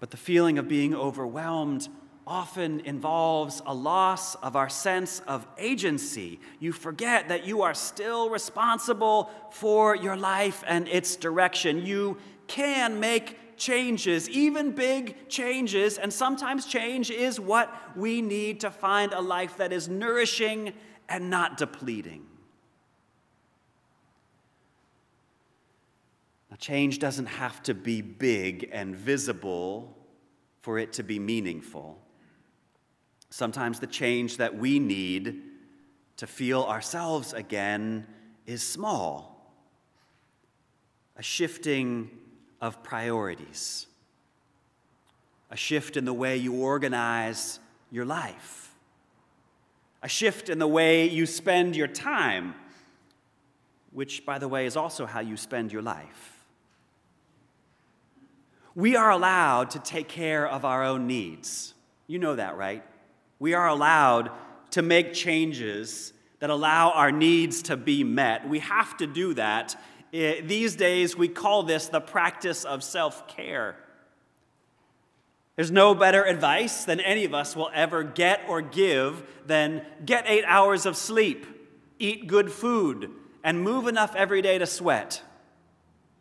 But 0.00 0.10
the 0.10 0.16
feeling 0.16 0.58
of 0.58 0.68
being 0.68 0.94
overwhelmed 0.94 1.88
often 2.26 2.80
involves 2.80 3.62
a 3.64 3.72
loss 3.72 4.34
of 4.36 4.56
our 4.56 4.68
sense 4.68 5.20
of 5.28 5.46
agency. 5.58 6.40
You 6.58 6.72
forget 6.72 7.28
that 7.28 7.46
you 7.46 7.62
are 7.62 7.74
still 7.74 8.28
responsible 8.30 9.30
for 9.50 9.94
your 9.94 10.16
life 10.16 10.64
and 10.66 10.88
its 10.88 11.14
direction. 11.14 11.86
You 11.86 12.18
can 12.48 12.98
make 12.98 13.56
changes, 13.56 14.28
even 14.28 14.72
big 14.72 15.28
changes, 15.28 15.98
and 15.98 16.12
sometimes 16.12 16.66
change 16.66 17.10
is 17.10 17.38
what 17.38 17.72
we 17.96 18.20
need 18.20 18.60
to 18.60 18.70
find 18.70 19.12
a 19.12 19.20
life 19.20 19.56
that 19.58 19.72
is 19.72 19.88
nourishing 19.88 20.72
and 21.08 21.30
not 21.30 21.56
depleting. 21.56 22.26
Now, 26.50 26.56
change 26.56 26.98
doesn't 26.98 27.26
have 27.26 27.62
to 27.64 27.74
be 27.74 28.00
big 28.02 28.70
and 28.72 28.94
visible 28.94 29.96
for 30.60 30.78
it 30.78 30.92
to 30.94 31.02
be 31.02 31.18
meaningful. 31.18 31.98
Sometimes 33.30 33.80
the 33.80 33.86
change 33.86 34.36
that 34.36 34.56
we 34.56 34.78
need 34.78 35.42
to 36.16 36.26
feel 36.26 36.62
ourselves 36.62 37.32
again 37.32 38.06
is 38.46 38.62
small 38.62 39.34
a 41.18 41.22
shifting 41.22 42.10
of 42.60 42.82
priorities, 42.82 43.86
a 45.50 45.56
shift 45.56 45.96
in 45.96 46.04
the 46.04 46.12
way 46.12 46.36
you 46.36 46.52
organize 46.60 47.58
your 47.90 48.04
life, 48.04 48.74
a 50.02 50.08
shift 50.08 50.50
in 50.50 50.58
the 50.58 50.66
way 50.66 51.08
you 51.08 51.24
spend 51.24 51.74
your 51.74 51.86
time, 51.86 52.54
which, 53.92 54.26
by 54.26 54.38
the 54.38 54.46
way, 54.46 54.66
is 54.66 54.76
also 54.76 55.06
how 55.06 55.20
you 55.20 55.38
spend 55.38 55.72
your 55.72 55.80
life. 55.80 56.35
We 58.76 58.94
are 58.94 59.10
allowed 59.10 59.70
to 59.70 59.78
take 59.78 60.06
care 60.06 60.46
of 60.46 60.66
our 60.66 60.84
own 60.84 61.06
needs. 61.06 61.72
You 62.06 62.18
know 62.18 62.36
that, 62.36 62.58
right? 62.58 62.84
We 63.38 63.54
are 63.54 63.66
allowed 63.66 64.30
to 64.72 64.82
make 64.82 65.14
changes 65.14 66.12
that 66.40 66.50
allow 66.50 66.90
our 66.90 67.10
needs 67.10 67.62
to 67.62 67.78
be 67.78 68.04
met. 68.04 68.46
We 68.46 68.58
have 68.58 68.94
to 68.98 69.06
do 69.06 69.32
that. 69.32 69.80
These 70.12 70.76
days, 70.76 71.16
we 71.16 71.28
call 71.28 71.62
this 71.62 71.88
the 71.88 72.02
practice 72.02 72.64
of 72.64 72.84
self 72.84 73.26
care. 73.26 73.76
There's 75.56 75.70
no 75.70 75.94
better 75.94 76.22
advice 76.22 76.84
than 76.84 77.00
any 77.00 77.24
of 77.24 77.32
us 77.32 77.56
will 77.56 77.70
ever 77.72 78.02
get 78.02 78.42
or 78.46 78.60
give 78.60 79.22
than 79.46 79.86
get 80.04 80.24
eight 80.28 80.44
hours 80.46 80.84
of 80.84 80.98
sleep, 80.98 81.46
eat 81.98 82.26
good 82.26 82.52
food, 82.52 83.10
and 83.42 83.62
move 83.62 83.86
enough 83.86 84.14
every 84.14 84.42
day 84.42 84.58
to 84.58 84.66
sweat. 84.66 85.22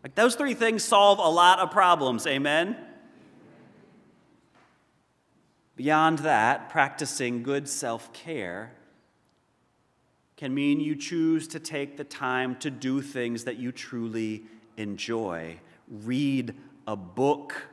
Like 0.06 0.14
those 0.14 0.36
three 0.36 0.54
things 0.54 0.84
solve 0.84 1.18
a 1.18 1.28
lot 1.28 1.58
of 1.58 1.72
problems, 1.72 2.28
amen? 2.28 2.78
Beyond 5.76 6.20
that, 6.20 6.70
practicing 6.70 7.42
good 7.42 7.68
self 7.68 8.14
care 8.14 8.72
can 10.38 10.54
mean 10.54 10.80
you 10.80 10.96
choose 10.96 11.48
to 11.48 11.60
take 11.60 11.98
the 11.98 12.04
time 12.04 12.56
to 12.58 12.70
do 12.70 13.02
things 13.02 13.46
that 13.46 13.58
you 13.58 13.72
truly 13.72 14.44
enjoy. 14.78 15.58
Read 15.90 16.54
a 16.86 16.96
book, 16.96 17.64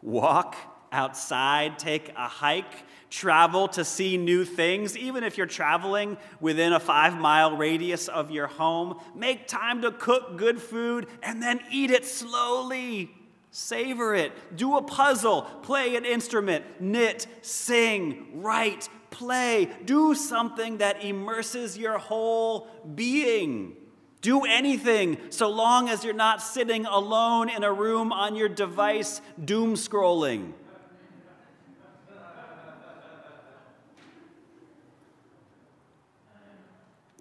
walk 0.00 0.56
outside, 0.94 1.78
take 1.78 2.10
a 2.16 2.28
hike, 2.28 2.84
travel 3.10 3.68
to 3.68 3.84
see 3.84 4.16
new 4.16 4.44
things, 4.44 4.96
even 4.96 5.24
if 5.24 5.36
you're 5.36 5.46
traveling 5.46 6.16
within 6.40 6.72
a 6.72 6.80
five 6.80 7.18
mile 7.18 7.56
radius 7.56 8.08
of 8.08 8.30
your 8.30 8.46
home. 8.46 8.98
Make 9.14 9.46
time 9.46 9.82
to 9.82 9.90
cook 9.92 10.36
good 10.38 10.60
food 10.60 11.06
and 11.22 11.42
then 11.42 11.60
eat 11.70 11.90
it 11.90 12.06
slowly. 12.06 13.10
Savor 13.50 14.14
it. 14.14 14.32
Do 14.56 14.76
a 14.76 14.82
puzzle. 14.82 15.42
Play 15.42 15.94
an 15.94 16.04
instrument. 16.04 16.64
Knit, 16.80 17.26
sing, 17.42 18.40
write, 18.42 18.88
play. 19.10 19.70
Do 19.84 20.14
something 20.14 20.78
that 20.78 21.04
immerses 21.04 21.78
your 21.78 21.98
whole 21.98 22.68
being. 22.94 23.76
Do 24.22 24.44
anything 24.44 25.18
so 25.30 25.50
long 25.50 25.88
as 25.88 26.02
you're 26.02 26.14
not 26.14 26.40
sitting 26.42 26.86
alone 26.86 27.48
in 27.48 27.62
a 27.62 27.72
room 27.72 28.10
on 28.10 28.34
your 28.34 28.48
device 28.48 29.20
doom 29.44 29.74
scrolling. 29.74 30.54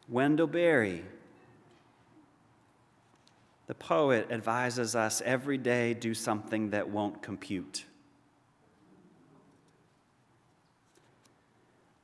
Wendell 0.10 0.48
Berry, 0.48 1.04
the 3.68 3.76
poet, 3.76 4.28
advises 4.30 4.96
us 4.96 5.22
every 5.24 5.58
day 5.58 5.94
do 5.94 6.14
something 6.14 6.72
that 6.72 6.90
won't 6.90 7.22
compute. 7.22 7.86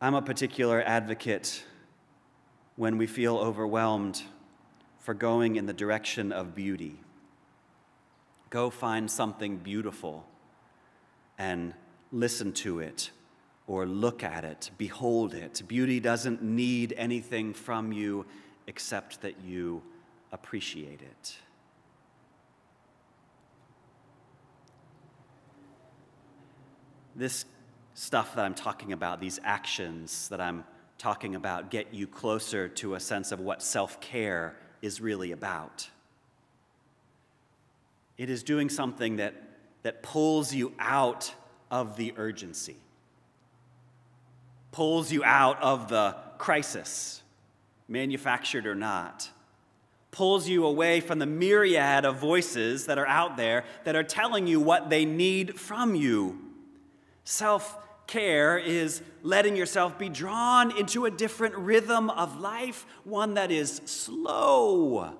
I'm 0.02 0.16
a 0.16 0.22
particular 0.22 0.82
advocate 0.82 1.66
when 2.78 2.98
we 2.98 3.06
feel 3.06 3.38
overwhelmed 3.38 4.24
for 5.00 5.14
going 5.14 5.58
in 5.58 5.66
the 5.66 5.74
direction 5.74 6.32
of 6.32 6.56
beauty. 6.56 7.02
Go 8.50 8.70
find 8.70 9.12
something 9.12 9.58
beautiful 9.58 10.26
and 11.38 11.74
listen 12.14 12.54
to 12.54 12.80
it 12.80 13.12
or 13.70 13.86
look 13.86 14.24
at 14.24 14.44
it, 14.44 14.72
behold 14.80 15.36
it. 15.36 15.62
Beauty 15.68 16.00
doesn't 16.00 16.42
need 16.42 16.92
anything 16.98 17.54
from 17.54 17.92
you 17.92 18.26
except 18.66 19.22
that 19.22 19.36
you 19.46 19.84
appreciate 20.32 21.04
it. 21.04 21.38
This 27.16 27.46
stuff 27.94 28.34
that 28.34 28.44
I'm 28.44 28.56
talking 28.56 28.92
about, 28.92 29.22
these 29.22 29.40
actions 29.44 30.30
that 30.30 30.42
I'm 30.42 30.64
talking 30.98 31.36
about, 31.36 31.70
get 31.70 31.94
you 31.94 32.08
closer 32.08 32.68
to 32.70 32.96
a 32.96 33.00
sense 33.00 33.32
of 33.32 33.40
what 33.40 33.62
self 33.62 34.02
care 34.02 34.56
is 34.82 35.00
really 35.00 35.32
about. 35.32 35.88
It 38.18 38.32
is 38.32 38.42
doing 38.42 38.70
something 38.70 39.18
that, 39.18 39.36
that 39.84 40.02
pulls 40.02 40.56
you 40.56 40.74
out 40.80 41.36
of 41.70 41.98
the 41.98 42.16
urgency, 42.18 42.78
pulls 44.72 45.12
you 45.12 45.24
out 45.24 45.62
of 45.62 45.90
the 45.90 46.16
crisis, 46.38 47.22
manufactured 47.88 48.66
or 48.66 48.76
not, 48.76 49.30
pulls 50.12 50.48
you 50.48 50.66
away 50.66 51.00
from 51.00 51.20
the 51.20 51.26
myriad 51.26 52.06
of 52.06 52.18
voices 52.18 52.86
that 52.88 52.98
are 52.98 53.08
out 53.08 53.38
there 53.38 53.64
that 53.84 53.96
are 53.96 54.04
telling 54.04 54.48
you 54.48 54.60
what 54.60 54.90
they 54.90 55.06
need 55.06 55.60
from 55.60 55.96
you. 55.96 56.40
Self 57.24 57.78
care 58.08 58.58
is 58.58 59.04
letting 59.22 59.56
yourself 59.56 60.00
be 60.00 60.10
drawn 60.10 60.76
into 60.78 61.06
a 61.06 61.12
different 61.12 61.56
rhythm 61.56 62.10
of 62.10 62.40
life, 62.40 62.86
one 63.04 63.36
that 63.36 63.52
is 63.52 63.82
slow 63.86 65.14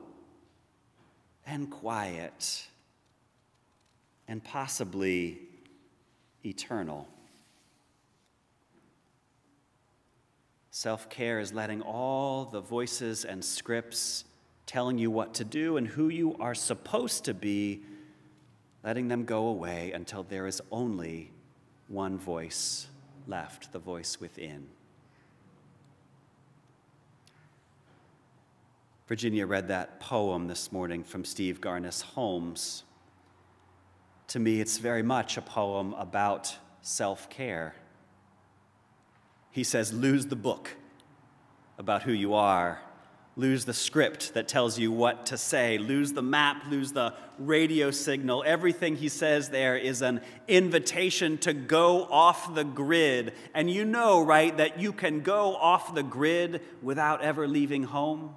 and 1.46 1.70
quiet 1.70 2.68
and 4.28 4.44
possibly 4.44 5.40
eternal. 6.44 7.08
Self 10.72 11.10
care 11.10 11.40
is 11.40 11.52
letting 11.54 11.82
all 11.82 12.46
the 12.46 12.62
voices 12.62 13.26
and 13.26 13.44
scripts 13.44 14.26
telling 14.66 15.00
you 15.00 15.10
what 15.10 15.34
to 15.34 15.44
do 15.44 15.78
and 15.78 15.88
who 15.88 16.10
you 16.10 16.36
are 16.40 16.54
supposed 16.54 17.26
to 17.26 17.34
be, 17.34 17.82
letting 18.84 19.08
them 19.08 19.26
go 19.26 19.48
away 19.48 19.92
until 19.94 20.22
there 20.22 20.46
is 20.46 20.62
only 20.72 21.32
one 21.88 22.20
voice 22.20 22.88
left, 23.28 23.74
the 23.74 23.80
voice 23.80 24.20
within. 24.20 24.68
Virginia 29.08 29.48
read 29.48 29.70
that 29.70 30.00
poem 30.00 30.48
this 30.48 30.72
morning 30.72 31.04
from 31.04 31.26
Steve 31.26 31.60
Garnaas 31.60 32.04
Holmes. 32.04 32.84
To 34.28 34.40
me, 34.40 34.62
it's 34.62 34.78
very 34.78 35.02
much 35.02 35.36
a 35.36 35.42
poem 35.42 35.96
about 35.96 36.56
self 36.84 37.28
care. 37.28 37.74
He 39.52 39.64
says, 39.64 39.94
Lose 39.94 40.28
the 40.28 40.36
book 40.36 40.76
about 41.78 42.04
who 42.04 42.12
you 42.12 42.34
are 42.34 42.82
lose 43.40 43.64
the 43.64 43.74
script 43.74 44.34
that 44.34 44.50
tells 44.50 44.78
you 44.78 44.92
what 44.92 45.28
to 45.28 45.38
say, 45.38 45.78
lose 45.78 46.12
the 46.12 46.22
map, 46.22 46.70
lose 46.70 46.92
the 46.92 47.14
radio 47.38 47.90
signal. 47.90 48.44
Everything 48.46 48.98
he 48.98 49.08
says 49.08 49.48
there 49.48 49.78
is 49.78 50.02
an 50.02 50.20
invitation 50.50 51.38
to 51.38 51.54
go 51.54 52.04
off 52.04 52.54
the 52.54 52.66
grid. 52.66 53.34
And 53.54 53.72
you 53.72 53.86
know, 53.86 54.22
right, 54.22 54.56
that 54.58 54.82
you 54.82 54.92
can 54.92 55.22
go 55.22 55.56
off 55.56 55.96
the 55.96 56.04
grid 56.04 56.62
without 56.82 57.22
ever 57.22 57.48
leaving 57.48 57.84
home? 57.84 58.36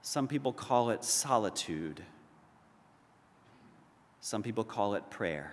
Some 0.00 0.26
people 0.26 0.54
call 0.54 0.88
it 0.88 1.04
solitude. 1.04 2.02
Some 4.22 4.42
people 4.42 4.64
call 4.64 4.94
it 4.94 5.10
prayer. 5.10 5.52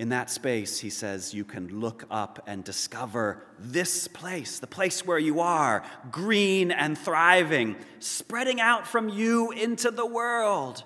In 0.00 0.08
that 0.08 0.30
space, 0.30 0.78
he 0.78 0.88
says, 0.88 1.34
you 1.34 1.44
can 1.44 1.78
look 1.78 2.06
up 2.10 2.42
and 2.46 2.64
discover 2.64 3.44
this 3.58 4.08
place, 4.08 4.58
the 4.58 4.66
place 4.66 5.04
where 5.04 5.18
you 5.18 5.40
are, 5.40 5.84
green 6.10 6.70
and 6.70 6.96
thriving, 6.96 7.76
spreading 7.98 8.62
out 8.62 8.86
from 8.86 9.10
you 9.10 9.50
into 9.50 9.90
the 9.90 10.06
world. 10.06 10.84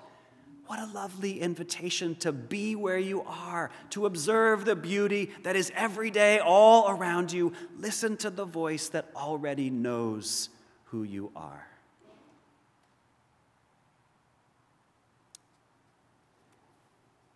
What 0.67 0.79
a 0.79 0.87
lovely 0.87 1.39
invitation 1.39 2.15
to 2.15 2.33
be 2.33 2.75
where 2.75 2.97
you 2.97 3.21
are, 3.21 3.71
to 3.91 4.05
observe 4.05 4.65
the 4.65 4.75
beauty 4.75 5.31
that 5.43 5.55
is 5.55 5.71
every 5.77 6.11
day 6.11 6.39
all 6.39 6.89
around 6.89 7.31
you. 7.31 7.53
Listen 7.77 8.17
to 8.17 8.29
the 8.29 8.43
voice 8.43 8.89
that 8.89 9.11
already 9.15 9.69
knows 9.69 10.49
who 10.87 11.03
you 11.03 11.31
are. 11.37 11.65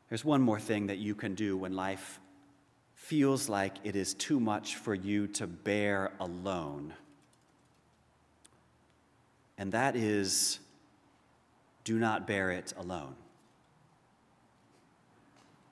There's 0.10 0.26
one 0.26 0.42
more 0.42 0.60
thing 0.60 0.88
that 0.88 0.98
you 0.98 1.14
can 1.16 1.36
do 1.36 1.56
when 1.56 1.74
life 1.74 2.20
feels 2.96 3.48
like 3.48 3.76
it 3.84 3.96
is 3.96 4.14
too 4.14 4.40
much 4.40 4.76
for 4.76 4.94
you 4.94 5.28
to 5.28 5.48
bear 5.48 6.12
alone. 6.20 6.94
And 9.58 9.72
that 9.72 9.96
is 9.96 10.60
do 11.84 11.98
not 11.98 12.28
bear 12.28 12.52
it 12.52 12.74
alone. 12.78 13.16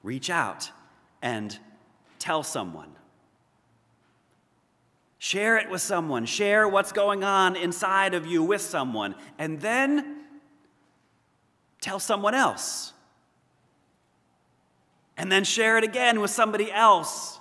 Reach 0.03 0.29
out 0.29 0.71
and 1.21 1.57
tell 2.19 2.43
someone. 2.43 2.89
Share 5.19 5.57
it 5.57 5.69
with 5.69 5.81
someone. 5.81 6.25
Share 6.25 6.67
what's 6.67 6.91
going 6.91 7.23
on 7.23 7.55
inside 7.55 8.13
of 8.13 8.25
you 8.25 8.43
with 8.43 8.61
someone. 8.61 9.15
And 9.37 9.59
then 9.59 10.23
tell 11.81 11.99
someone 11.99 12.35
else 12.35 12.93
and 15.17 15.31
then 15.31 15.43
share 15.43 15.77
it 15.77 15.83
again 15.83 16.21
with 16.21 16.31
somebody 16.31 16.71
else. 16.71 17.39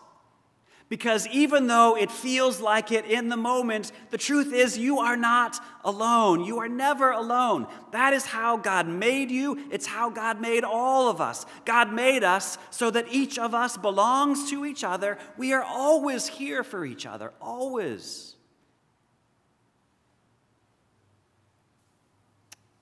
Because 0.88 1.26
even 1.28 1.66
though 1.66 1.96
it 1.96 2.12
feels 2.12 2.60
like 2.60 2.92
it 2.92 3.06
in 3.06 3.28
the 3.28 3.36
moment, 3.36 3.90
the 4.10 4.18
truth 4.18 4.52
is 4.52 4.78
you 4.78 5.00
are 5.00 5.16
not 5.16 5.58
alone. 5.84 6.44
You 6.44 6.58
are 6.58 6.68
never 6.68 7.10
alone. 7.10 7.66
That 7.90 8.12
is 8.12 8.24
how 8.24 8.56
God 8.56 8.86
made 8.86 9.32
you. 9.32 9.58
It's 9.72 9.86
how 9.86 10.10
God 10.10 10.40
made 10.40 10.62
all 10.62 11.08
of 11.10 11.20
us. 11.20 11.44
God 11.64 11.92
made 11.92 12.22
us 12.22 12.56
so 12.70 12.92
that 12.92 13.06
each 13.10 13.36
of 13.36 13.52
us 13.52 13.76
belongs 13.76 14.48
to 14.50 14.64
each 14.64 14.84
other. 14.84 15.18
We 15.36 15.52
are 15.52 15.64
always 15.64 16.28
here 16.28 16.62
for 16.62 16.84
each 16.84 17.04
other, 17.04 17.32
always. 17.40 18.36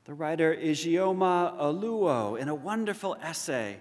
The 0.05 0.13
writer 0.13 0.55
Ijeoma 0.55 1.59
Oluo, 1.59 2.39
in 2.39 2.51
a 2.51 2.55
wonderful 2.55 3.17
essay, 3.23 3.79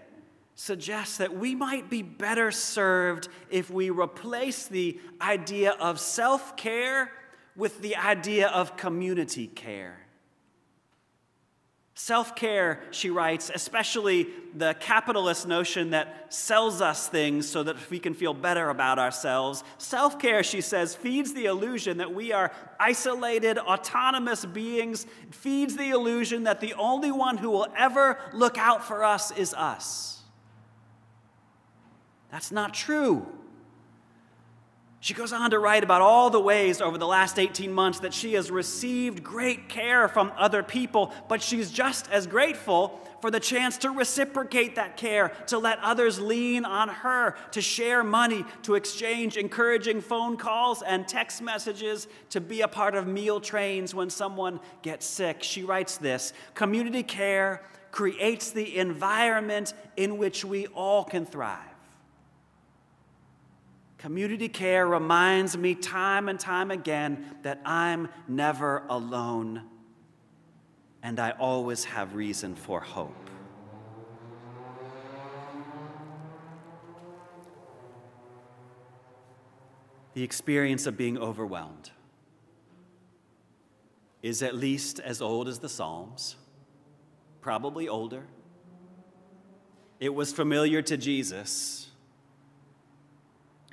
suggests 0.55 1.17
that 1.17 1.35
we 1.35 1.55
might 1.55 1.89
be 1.89 2.01
better 2.01 2.51
served 2.51 3.27
if 3.49 3.69
we 3.69 3.89
replace 3.89 4.67
the 4.67 4.99
idea 5.21 5.71
of 5.71 5.99
self 5.99 6.55
care 6.55 7.11
with 7.55 7.81
the 7.81 7.95
idea 7.95 8.47
of 8.47 8.77
community 8.77 9.47
care. 9.47 9.99
Self 11.95 12.35
care, 12.35 12.81
she 12.89 13.11
writes, 13.11 13.51
especially 13.53 14.27
the 14.55 14.73
capitalist 14.79 15.47
notion 15.47 15.91
that 15.91 16.33
sells 16.33 16.81
us 16.81 17.07
things 17.07 17.47
so 17.47 17.61
that 17.61 17.75
we 17.91 17.99
can 17.99 18.15
feel 18.15 18.33
better 18.33 18.69
about 18.69 18.97
ourselves. 18.97 19.63
Self 19.77 20.17
care, 20.17 20.43
she 20.43 20.59
says, 20.59 20.95
feeds 20.95 21.33
the 21.33 21.45
illusion 21.45 21.99
that 21.99 22.11
we 22.11 22.33
are 22.33 22.51
isolated, 22.79 23.59
autonomous 23.59 24.43
beings, 24.43 25.05
it 25.27 25.35
feeds 25.35 25.77
the 25.77 25.91
illusion 25.91 26.43
that 26.43 26.61
the 26.61 26.73
only 26.73 27.11
one 27.11 27.37
who 27.37 27.51
will 27.51 27.67
ever 27.77 28.17
look 28.33 28.57
out 28.57 28.83
for 28.83 29.03
us 29.03 29.31
is 29.31 29.53
us. 29.53 30.22
That's 32.33 32.51
not 32.51 32.73
true. 32.73 33.27
She 34.99 35.13
goes 35.13 35.31
on 35.31 35.51
to 35.51 35.59
write 35.59 35.83
about 35.83 36.01
all 36.01 36.31
the 36.31 36.39
ways 36.39 36.81
over 36.81 36.97
the 36.97 37.05
last 37.05 37.37
18 37.37 37.71
months 37.71 37.99
that 37.99 38.11
she 38.11 38.33
has 38.33 38.49
received 38.49 39.23
great 39.23 39.69
care 39.69 40.07
from 40.07 40.33
other 40.35 40.63
people, 40.63 41.13
but 41.29 41.43
she's 41.43 41.69
just 41.69 42.09
as 42.09 42.25
grateful 42.25 42.99
for 43.21 43.29
the 43.29 43.39
chance 43.39 43.77
to 43.77 43.91
reciprocate 43.91 44.77
that 44.77 44.97
care, 44.97 45.31
to 45.45 45.59
let 45.59 45.77
others 45.83 46.19
lean 46.19 46.65
on 46.65 46.89
her, 46.89 47.35
to 47.51 47.61
share 47.61 48.03
money, 48.03 48.43
to 48.63 48.73
exchange 48.73 49.37
encouraging 49.37 50.01
phone 50.01 50.35
calls 50.35 50.81
and 50.81 51.07
text 51.07 51.39
messages, 51.39 52.07
to 52.31 52.41
be 52.41 52.61
a 52.61 52.67
part 52.67 52.95
of 52.95 53.05
meal 53.05 53.39
trains 53.39 53.93
when 53.93 54.09
someone 54.09 54.59
gets 54.81 55.05
sick. 55.05 55.43
She 55.43 55.63
writes 55.63 55.97
this 55.97 56.33
Community 56.55 57.03
care 57.03 57.61
creates 57.91 58.49
the 58.49 58.79
environment 58.79 59.75
in 59.97 60.17
which 60.17 60.43
we 60.43 60.65
all 60.65 61.03
can 61.03 61.27
thrive. 61.27 61.72
Community 64.03 64.49
care 64.49 64.85
reminds 64.85 65.55
me 65.55 65.75
time 65.75 66.27
and 66.27 66.37
time 66.37 66.71
again 66.71 67.37
that 67.43 67.61
I'm 67.63 68.09
never 68.27 68.83
alone 68.89 69.63
and 71.01 71.21
I 71.21 71.31
always 71.31 71.85
have 71.85 72.13
reason 72.13 72.53
for 72.53 72.81
hope. 72.81 73.15
The 80.15 80.23
experience 80.23 80.85
of 80.85 80.97
being 80.97 81.17
overwhelmed 81.17 81.91
is 84.21 84.43
at 84.43 84.53
least 84.53 84.99
as 84.99 85.21
old 85.21 85.47
as 85.47 85.59
the 85.59 85.69
Psalms, 85.69 86.35
probably 87.39 87.87
older. 87.87 88.25
It 90.01 90.13
was 90.13 90.33
familiar 90.33 90.81
to 90.81 90.97
Jesus 90.97 91.87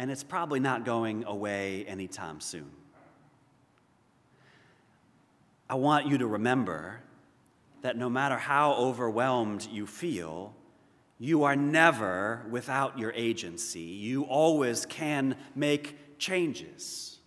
and 0.01 0.11
it's 0.11 0.25
probably 0.25 0.61
not 0.61 0.87
going 0.87 1.25
away 1.27 1.85
anytime 1.85 2.41
soon. 2.41 2.71
I 5.69 5.75
want 5.75 6.07
you 6.07 6.17
to 6.17 6.27
remember 6.27 7.03
that 7.83 7.99
no 7.99 8.09
matter 8.09 8.39
how 8.39 8.73
overwhelmed 8.77 9.69
you 9.71 9.87
feel, 9.87 10.55
you 11.19 11.45
are 11.45 11.55
never 11.55 12.47
without 12.49 12.99
your 12.99 13.13
agency. 13.13 13.83
You 13.83 14.23
always 14.23 14.87
can 14.87 15.37
make 15.55 16.19
changes. 16.19 17.19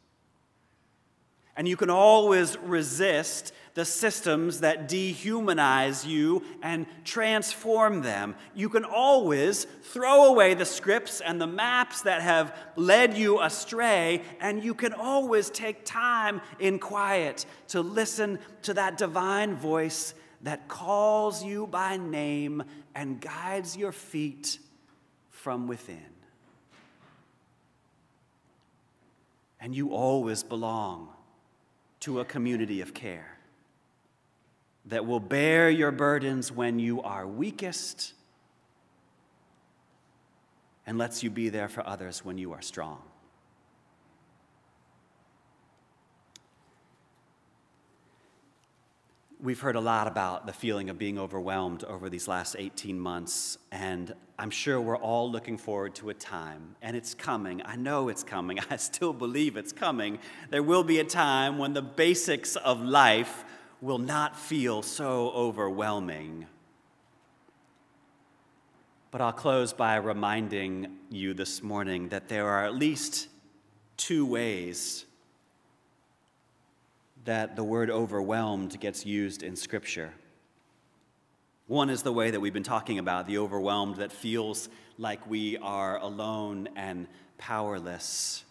And 1.56 1.68
you 1.68 1.78
can 1.78 1.92
always 1.92 2.58
resist 2.58 3.54
the 3.74 3.86
systems 3.86 4.60
that 4.60 4.88
dehumanize 4.88 6.06
you 6.06 6.44
and 6.62 6.86
transform 7.04 8.02
them. 8.02 8.36
You 8.54 8.70
can 8.70 8.86
always 8.86 9.66
throw 9.82 10.26
away 10.26 10.54
the 10.54 10.66
scripts 10.66 11.22
and 11.22 11.42
the 11.42 11.48
maps 11.48 12.02
that 12.02 12.22
have 12.22 12.56
led 12.76 13.18
you 13.18 13.42
astray, 13.42 14.22
and 14.40 14.64
you 14.64 14.74
can 14.76 14.94
always 14.94 15.50
take 15.50 15.86
time 15.86 16.42
in 16.60 16.78
quiet 16.78 17.46
to 17.70 17.82
listen 17.82 18.38
to 18.64 18.76
that 18.76 18.98
divine 18.98 19.56
voice 19.56 20.14
that 20.44 20.68
calls 20.68 21.44
you 21.44 21.66
by 21.68 21.98
name 21.98 22.64
and 22.94 23.20
guides 23.20 23.76
your 23.76 23.92
feet 23.92 24.60
from 25.30 25.68
within. 25.68 25.98
And 29.60 29.74
you 29.74 29.94
always 29.94 30.44
belong 30.44 31.08
to 32.02 32.20
a 32.20 32.26
community 32.26 32.82
of 32.82 32.94
care 32.94 33.33
that 34.86 35.06
will 35.06 35.20
bear 35.20 35.70
your 35.70 35.92
burdens 35.92 36.52
when 36.52 36.80
you 36.80 37.02
are 37.02 37.26
weakest 37.26 38.14
and 40.86 40.98
lets 40.98 41.24
you 41.24 41.30
be 41.30 41.50
there 41.50 41.70
for 41.70 41.88
others 41.88 42.26
when 42.26 42.38
you 42.38 42.52
are 42.54 42.62
strong. 42.62 43.02
We've 49.42 49.60
heard 49.60 49.76
a 49.76 49.82
lot 49.82 50.08
about 50.08 50.48
the 50.48 50.54
feeling 50.54 50.90
of 50.90 50.98
being 50.98 51.20
overwhelmed 51.20 51.84
over 51.84 52.10
these 52.10 52.30
last 52.30 52.56
18 52.58 52.98
months, 52.98 53.58
and 53.74 54.14
I'm 54.40 54.50
sure 54.50 54.80
we're 54.80 54.98
all 54.98 55.30
looking 55.30 55.58
forward 55.58 55.96
to 55.96 56.10
a 56.10 56.14
time, 56.14 56.78
and 56.82 56.96
it's 56.96 57.14
coming. 57.14 57.62
I 57.66 57.76
know 57.76 58.08
it's 58.08 58.24
coming. 58.24 58.60
I 58.70 58.78
still 58.78 59.12
believe 59.12 59.58
it's 59.58 59.74
coming. 59.74 60.20
There 60.50 60.64
will 60.64 60.86
be 60.86 61.00
a 61.00 61.04
time 61.04 61.58
when 61.58 61.74
the 61.74 61.82
basics 61.82 62.56
of 62.56 62.82
life 62.82 63.44
will 63.84 63.98
not 63.98 64.40
feel 64.40 64.82
so 64.82 65.30
overwhelming. 65.32 66.46
But 69.12 69.20
I'll 69.20 69.34
close 69.34 69.74
by 69.74 69.98
reminding 69.98 70.88
you 71.10 71.34
this 71.34 71.62
morning 71.62 72.08
that 72.08 72.30
there 72.30 72.48
are 72.48 72.64
at 72.64 72.76
least 72.76 73.28
two 73.98 74.26
ways 74.26 75.04
that 77.26 77.58
the 77.58 77.64
word 77.66 77.90
overwhelmed 77.90 78.80
gets 78.80 79.06
used 79.06 79.44
in 79.44 79.58
Scripture. 79.58 80.14
One 81.68 81.90
is 81.90 82.04
the 82.04 82.14
way 82.14 82.32
that 82.32 82.40
we've 82.40 82.54
been 82.54 82.64
talking 82.64 83.00
about, 83.00 83.28
the 83.28 83.38
overwhelmed 83.38 83.98
that 83.98 84.14
feels 84.14 84.70
like 84.98 85.30
we 85.30 85.58
are 85.58 85.98
alone 85.98 86.70
and 86.78 87.08
powerless. 87.38 88.46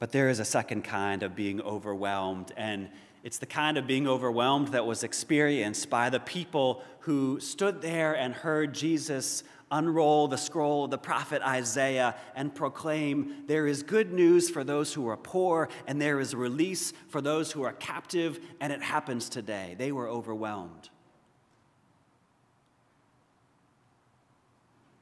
But 0.00 0.10
there 0.10 0.28
is 0.28 0.40
a 0.40 0.44
second 0.44 0.82
kind 0.82 1.22
of 1.22 1.36
being 1.36 1.60
overwhelmed, 1.60 2.50
and 2.56 2.88
it's 3.22 3.38
the 3.38 3.46
kind 3.46 3.78
of 3.78 3.86
being 3.86 4.08
overwhelmed 4.08 4.68
that 4.68 4.84
was 4.84 5.04
experienced 5.04 5.88
by 5.88 6.10
the 6.10 6.20
people 6.20 6.82
who 7.00 7.38
stood 7.40 7.80
there 7.80 8.14
and 8.14 8.34
heard 8.34 8.74
Jesus 8.74 9.44
unroll 9.70 10.28
the 10.28 10.36
scroll 10.36 10.84
of 10.84 10.90
the 10.90 10.98
prophet 10.98 11.40
Isaiah 11.42 12.14
and 12.34 12.54
proclaim, 12.54 13.44
There 13.46 13.66
is 13.66 13.82
good 13.82 14.12
news 14.12 14.50
for 14.50 14.64
those 14.64 14.92
who 14.92 15.08
are 15.08 15.16
poor, 15.16 15.68
and 15.86 16.00
there 16.00 16.20
is 16.20 16.34
release 16.34 16.92
for 17.08 17.20
those 17.20 17.50
who 17.50 17.62
are 17.62 17.72
captive, 17.72 18.38
and 18.60 18.72
it 18.72 18.82
happens 18.82 19.28
today. 19.28 19.74
They 19.78 19.92
were 19.92 20.08
overwhelmed. 20.08 20.90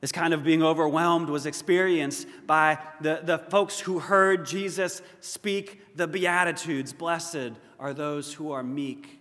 This 0.01 0.13
kind 0.13 0.33
of 0.33 0.43
being 0.43 0.63
overwhelmed 0.63 1.29
was 1.29 1.45
experienced 1.45 2.27
by 2.47 2.79
the, 3.01 3.21
the 3.23 3.39
folks 3.39 3.81
who 3.81 3.99
heard 3.99 4.47
Jesus 4.47 5.03
speak 5.21 5.97
the 5.97 6.07
Beatitudes 6.07 6.93
Blessed 6.93 7.53
are 7.79 7.93
those 7.93 8.33
who 8.33 8.53
are 8.53 8.63
meek 8.63 9.21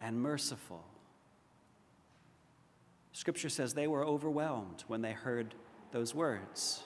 and 0.00 0.20
merciful. 0.20 0.84
Scripture 3.12 3.48
says 3.48 3.74
they 3.74 3.88
were 3.88 4.04
overwhelmed 4.04 4.84
when 4.86 5.02
they 5.02 5.12
heard 5.12 5.54
those 5.90 6.14
words. 6.14 6.84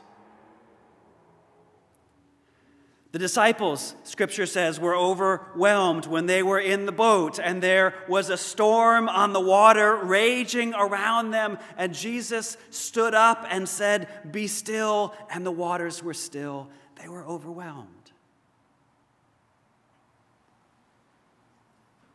The 3.15 3.21
disciples, 3.21 3.95
scripture 4.03 4.45
says, 4.45 4.81
were 4.81 4.97
overwhelmed 4.97 6.05
when 6.05 6.27
they 6.27 6.43
were 6.43 6.59
in 6.59 6.85
the 6.85 6.91
boat 6.91 7.39
and 7.39 7.63
there 7.63 7.95
was 8.09 8.29
a 8.29 8.37
storm 8.37 9.09
on 9.09 9.33
the 9.33 9.39
water 9.41 9.95
raging 9.95 10.75
around 10.75 11.31
them. 11.31 11.59
And 11.79 11.95
Jesus 11.95 12.57
stood 12.71 13.15
up 13.15 13.47
and 13.49 13.69
said, 13.69 14.09
Be 14.33 14.49
still. 14.49 15.15
And 15.31 15.47
the 15.47 15.53
waters 15.53 16.03
were 16.03 16.13
still. 16.13 16.69
They 17.01 17.09
were 17.09 17.25
overwhelmed. 17.25 18.11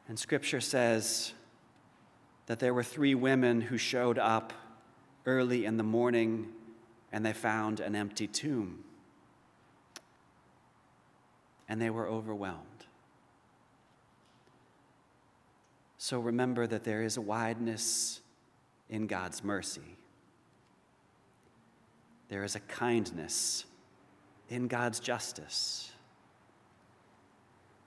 And 0.09 0.19
scripture 0.19 0.59
says 0.59 1.31
that 2.47 2.59
there 2.59 2.73
were 2.73 2.83
three 2.83 3.15
women 3.15 3.61
who 3.61 3.77
showed 3.77 4.19
up 4.19 4.51
early 5.25 5.63
in 5.63 5.77
the 5.77 5.83
morning 5.83 6.49
and 7.09 7.25
they 7.25 7.31
found 7.31 7.79
an 7.79 7.95
empty 7.95 8.27
tomb. 8.27 8.83
And 11.69 11.81
they 11.81 11.89
were 11.89 12.07
overwhelmed. 12.07 12.65
So 15.97 16.19
remember 16.19 16.65
that 16.67 16.83
there 16.83 17.03
is 17.03 17.15
a 17.15 17.21
wideness 17.21 18.19
in 18.89 19.07
God's 19.07 19.43
mercy. 19.43 19.97
There 22.29 22.43
is 22.43 22.55
a 22.55 22.59
kindness 22.61 23.65
in 24.49 24.67
God's 24.67 24.99
justice. 24.99 25.91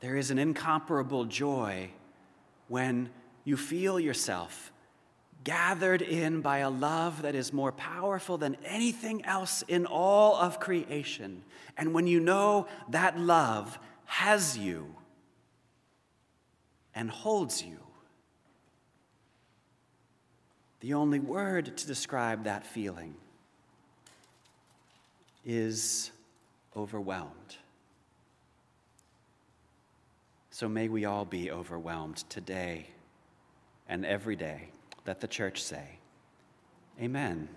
There 0.00 0.16
is 0.16 0.30
an 0.30 0.38
incomparable 0.38 1.24
joy 1.24 1.90
when 2.68 3.10
you 3.44 3.56
feel 3.56 4.00
yourself 4.00 4.71
gathered 5.44 6.02
in 6.02 6.40
by 6.40 6.58
a 6.58 6.70
love 6.70 7.22
that 7.22 7.34
is 7.34 7.52
more 7.52 7.72
powerful 7.72 8.38
than 8.38 8.56
anything 8.64 9.24
else 9.24 9.62
in 9.68 9.86
all 9.86 10.36
of 10.36 10.60
creation. 10.60 11.42
And 11.76 11.94
when 11.94 12.06
you 12.06 12.20
know 12.20 12.66
that 12.90 13.18
love 13.18 13.78
has 14.04 14.56
you 14.56 14.94
and 16.94 17.10
holds 17.10 17.62
you, 17.62 17.78
the 20.80 20.94
only 20.94 21.20
word 21.20 21.76
to 21.76 21.86
describe 21.86 22.44
that 22.44 22.66
feeling 22.66 23.14
is 25.44 26.10
overwhelmed. 26.76 27.56
So 30.50 30.68
may 30.68 30.88
we 30.88 31.04
all 31.04 31.24
be 31.24 31.50
overwhelmed 31.50 32.18
today 32.28 32.88
and 33.88 34.04
every 34.04 34.36
day. 34.36 34.70
Let 35.06 35.20
the 35.20 35.28
church 35.28 35.62
say, 35.62 35.98
Amen. 37.00 37.48